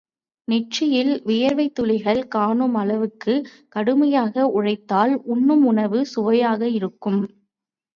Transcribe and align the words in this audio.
நெற்றியில் 0.47 1.11
வியர்வைத் 1.25 1.75
துளிகள் 1.75 2.23
காணும் 2.27 2.75
அளவுக்குக் 2.75 3.45
கடுமையாக 3.69 4.49
உழைத்தால் 4.57 5.15
உண்ணும் 5.29 5.65
உணவு 5.65 6.01
சுவையாக 6.07 6.61
இருக்கும். 6.79 7.23